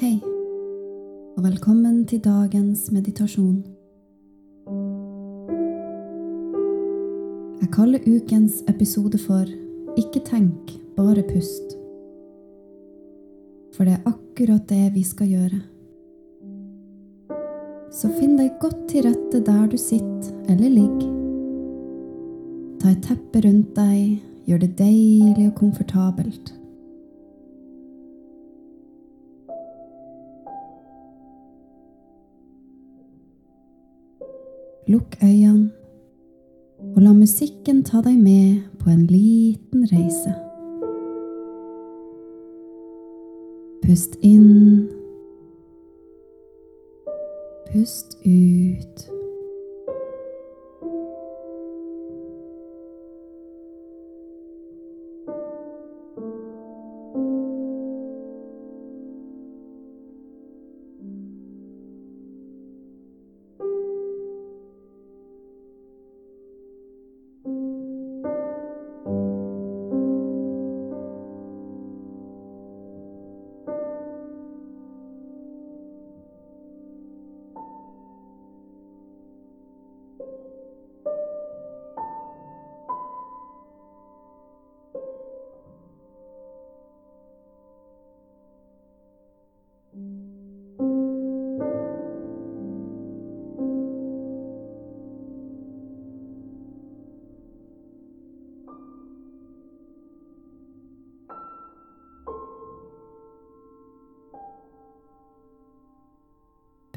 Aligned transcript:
Hei, 0.00 0.16
og 1.36 1.42
velkommen 1.44 2.06
til 2.08 2.22
dagens 2.24 2.86
meditasjon. 2.88 3.58
Jeg 7.60 7.68
kaller 7.74 8.06
ukens 8.08 8.62
episode 8.72 9.18
for 9.20 9.44
Ikke 10.00 10.22
tenk, 10.24 10.70
bare 10.96 11.20
pust. 11.28 11.74
For 13.76 13.84
det 13.84 13.98
er 13.98 14.08
akkurat 14.08 14.64
det 14.72 14.86
vi 14.94 15.02
skal 15.04 15.34
gjøre. 15.34 15.58
Så 17.92 18.08
finn 18.14 18.38
deg 18.40 18.56
godt 18.62 18.86
til 18.88 19.04
rette 19.04 19.42
der 19.50 19.66
du 19.68 19.76
sitter 19.76 20.32
eller 20.48 20.72
ligger. 20.78 21.12
Ta 22.80 22.94
et 22.94 23.04
teppe 23.04 23.44
rundt 23.44 23.76
deg, 23.76 24.16
gjør 24.48 24.64
det 24.64 24.72
deilig 24.80 25.50
og 25.50 25.54
komfortabelt. 25.60 26.54
Lukk 34.86 35.16
øynene, 35.22 35.70
og 36.96 37.02
la 37.02 37.12
musikken 37.12 37.84
ta 37.84 38.00
deg 38.00 38.18
med 38.18 38.62
på 38.78 38.90
en 38.90 39.06
liten 39.06 39.84
reise. 39.92 40.34
Pust 43.82 44.16
inn. 44.22 44.88
Pust 47.72 48.18
ut. 48.24 49.19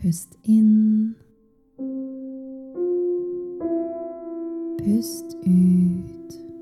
Pust 0.04 0.38
inn. 0.44 1.16
Pust 4.78 5.38
ut. 5.46 6.53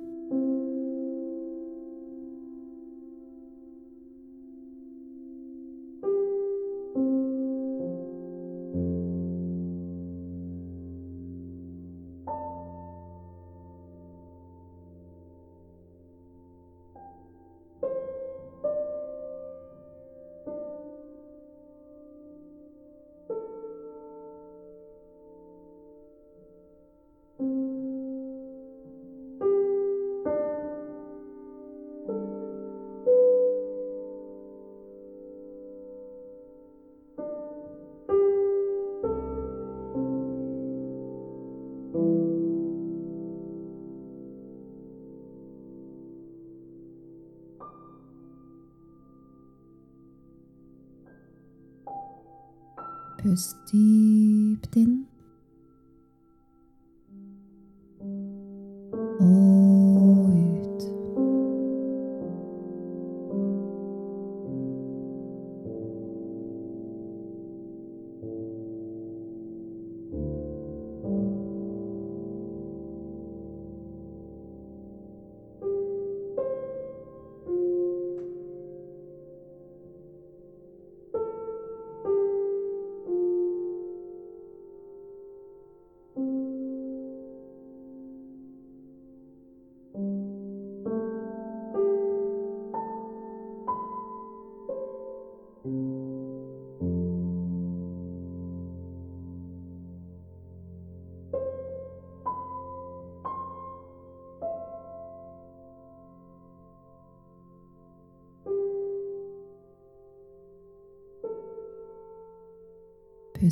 Pust 53.31 53.55
dypt 53.71 54.75
inn. 54.75 55.00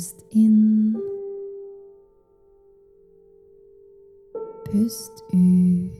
Pust 0.00 0.24
inn. 0.30 0.96
Pust 4.64 5.24
ut. 5.30 5.99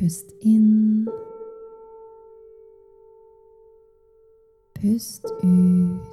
Pust 0.00 0.32
inn. 0.40 1.06
Pust 4.72 5.26
ut. 5.42 6.09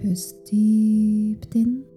Pust 0.00 0.34
dypt 0.48 1.54
inn. 1.54 1.89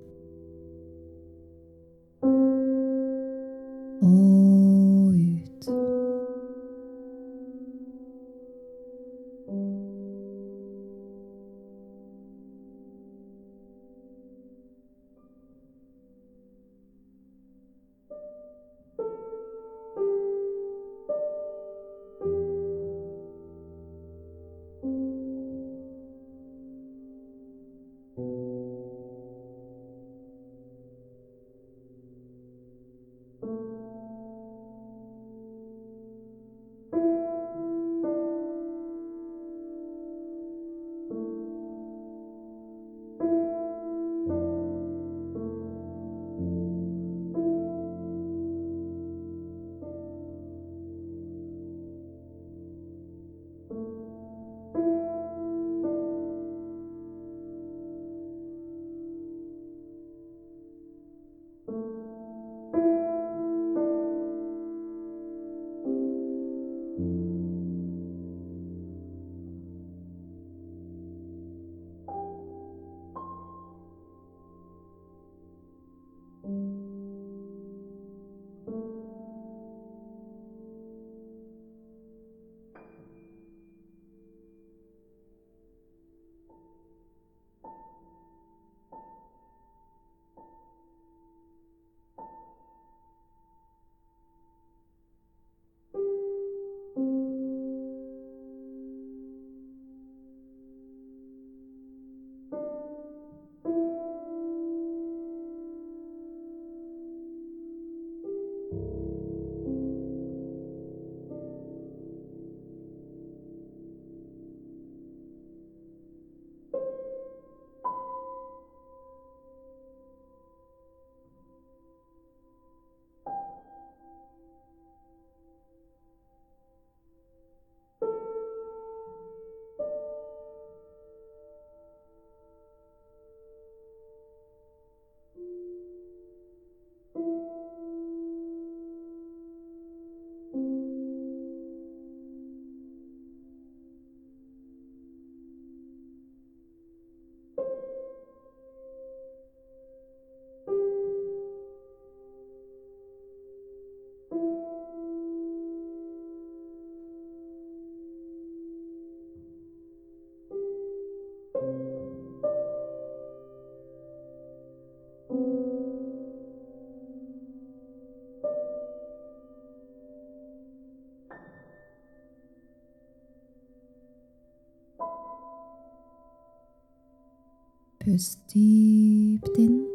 Pust 178.03 178.38
dypt 178.51 179.57
inn. 179.57 179.93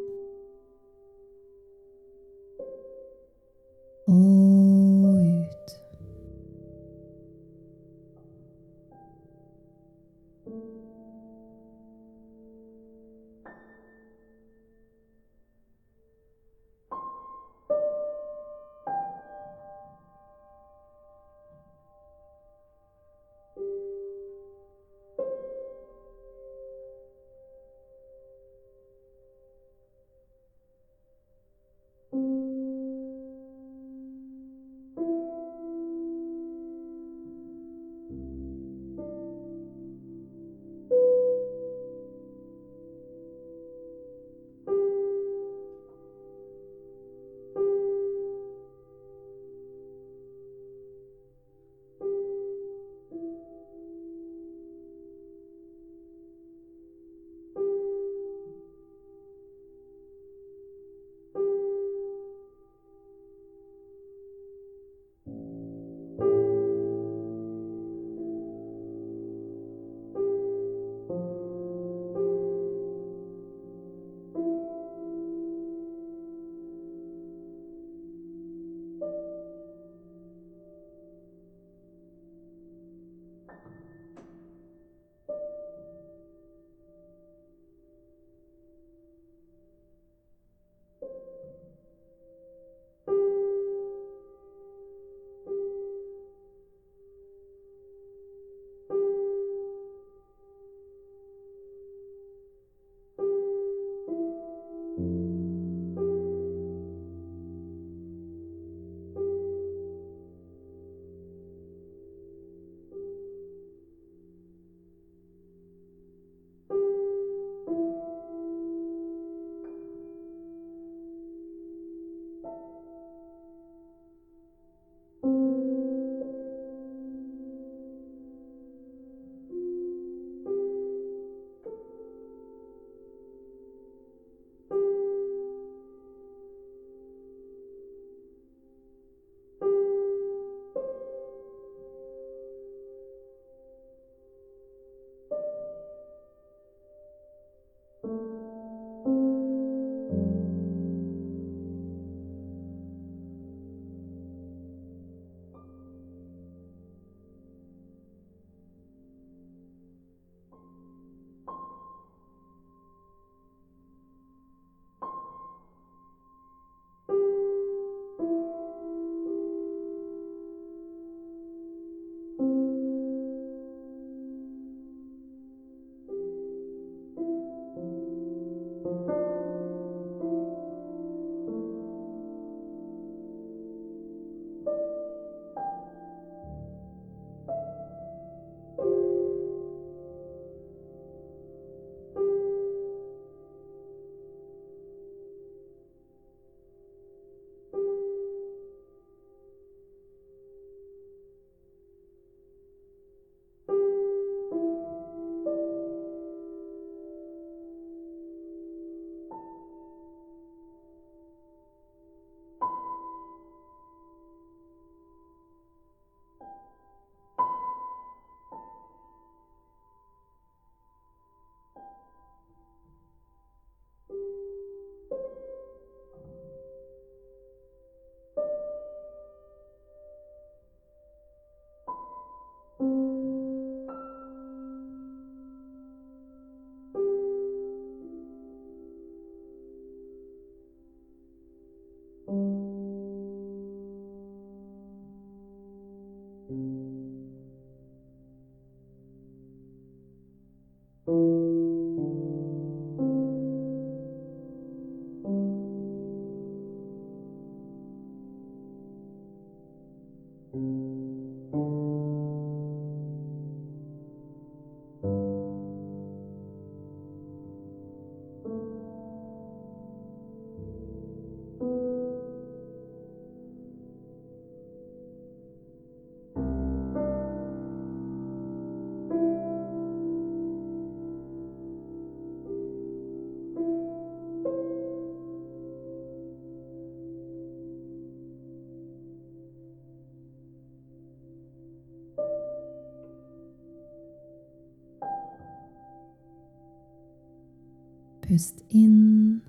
Pust 298.39 298.63
inn. 298.69 299.41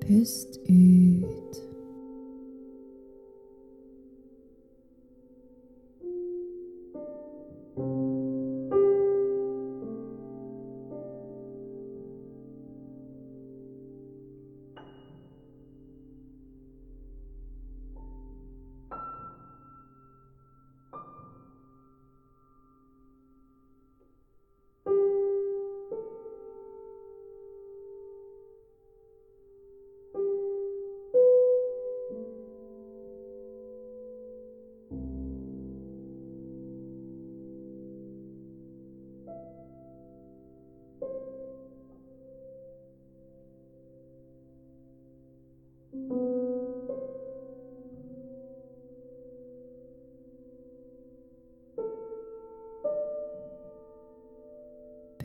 Pust 0.00 0.60
ut. 0.66 0.95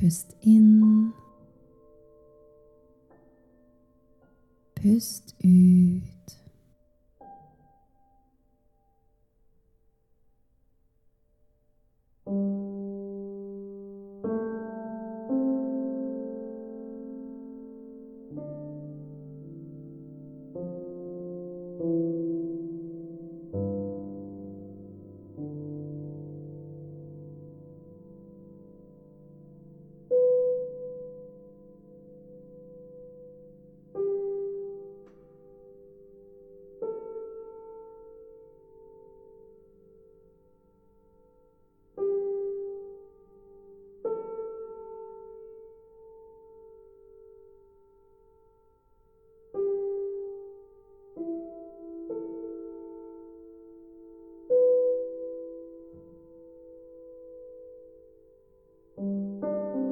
Pust 0.01 0.35
inn. 0.41 1.13
Pust 4.73 5.35
ut. 5.43 6.10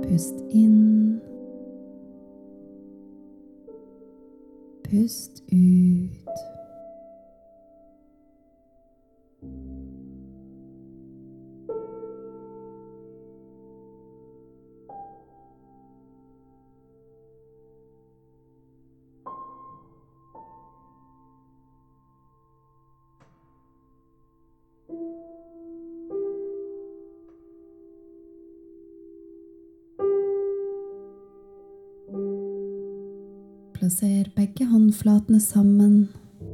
Pust 0.09 0.41
inn. 0.49 1.21
Pust 4.81 5.43
ut. 5.51 6.58
Plasser 33.89 34.27
begge 34.35 34.65
håndflatene 34.69 35.39
sammen 35.41 35.93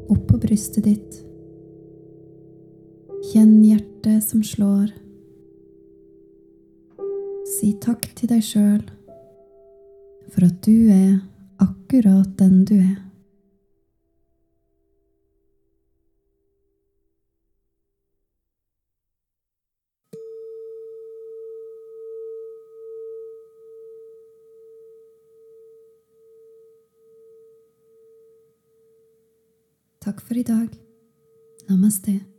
oppå 0.07 0.37
brystet 0.39 0.85
ditt. 0.87 1.17
Kjenn 3.33 3.57
hjertet 3.59 4.23
som 4.23 4.39
slår. 4.39 4.93
Si 7.57 7.73
takk 7.83 8.07
til 8.15 8.31
deg 8.31 8.39
sjøl 8.39 8.79
for 10.31 10.47
at 10.47 10.61
du 10.63 10.87
er 10.95 11.17
akkurat 11.59 12.31
den 12.39 12.63
du 12.69 12.77
er. 12.77 13.03
Takk 30.15 30.27
for 30.27 30.37
i 30.37 30.43
dag. 30.43 30.69
Namaste. 31.67 32.34